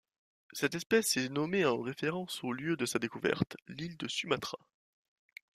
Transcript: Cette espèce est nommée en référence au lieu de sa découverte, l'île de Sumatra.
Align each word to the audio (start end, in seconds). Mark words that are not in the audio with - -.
Cette 0.53 0.73
espèce 0.73 1.15
est 1.17 1.29
nommée 1.29 1.63
en 1.63 1.79
référence 1.79 2.43
au 2.43 2.53
lieu 2.53 2.75
de 2.75 2.87
sa 2.87 2.97
découverte, 2.97 3.55
l'île 3.67 3.97
de 3.97 4.07
Sumatra. 4.07 4.57